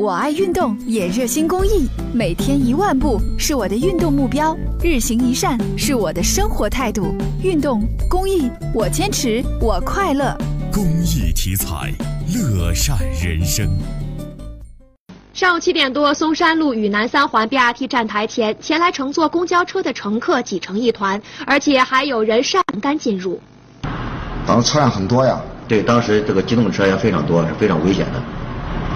[0.00, 7.14] 我爱运动，也热心公益，每天一万步是我的运动目标，日行一善是我的生活态度。
[7.42, 10.34] 运动公益，我坚持，我快乐。
[10.72, 11.92] 公益题材，
[12.34, 13.68] 乐善人生。
[15.34, 23.38] 上午七点多，松山路与南三环 BRT 站台前，前来乘坐公交车的乘客挤成一团，而且还有人上栏杆进入。
[24.46, 25.38] 当时车辆很多呀，
[25.68, 28.22] 对，当时这个机动车也非常多，是非常危险的，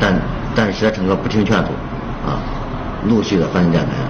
[0.01, 0.19] 但。
[0.55, 1.71] 但是这些乘客不听劝阻，
[2.25, 2.39] 啊，
[3.09, 4.04] 陆续的翻进站台。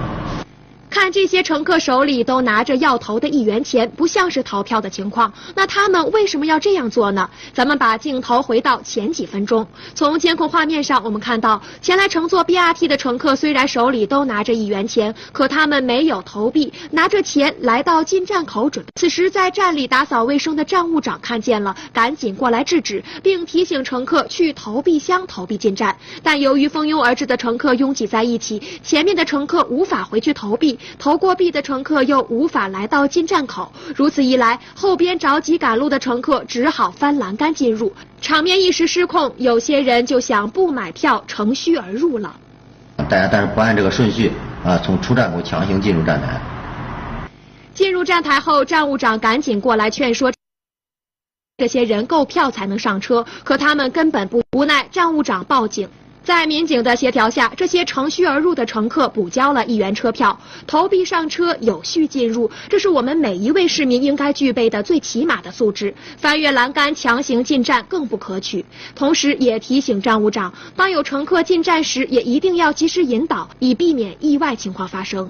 [1.05, 5.31] 看这些乘客手里都拿着要投的一元钱，不像是逃票的情况。
[5.53, 7.29] 那他们为什么要这样做呢？
[7.53, 18.83] 咱们把镜头回到前几分钟，从监控画面上，我们看到前来乘坐 BRT 的乘客虽然手里都拿着一元钱，可他们没有投币，拿着钱来到进站口准。
[18.95, 25.95] 此时在站里打扫卫生的站务长看见了，赶紧过来制止，并提醒乘客去投币箱投币进站。
[26.23, 30.79] 但由于蜂拥而至的乘客拥挤在一起，前面的乘客无法回去投币。
[30.97, 42.35] 投过币的乘客又无法来到进站口，如此一来，后边着急赶路的乘客只好翻栏杆进入，场面一时失控，有些人就想不买票乘虚而入了。
[42.97, 44.31] 大家但是不按这个顺序
[44.63, 46.41] 啊，从出站口强行进入站台。
[47.73, 50.31] 进入站台后，站务长赶紧过来劝说
[51.57, 55.87] 这些人购票才能上车，可他们根本不无奈，站务长报警。
[56.25, 62.49] 在民警的协调下，这些乘虚而入的乘客补交了一元车票，投币上车，有序进入。
[62.67, 65.93] 这是我们每一位市民应该具备的最起码的素质。
[66.17, 68.65] 翻越栏杆强行进站更不可取。
[68.95, 75.29] 同时，也提醒站务长，当有乘客进站时，也一定要及时引导，以避免意外情况发生。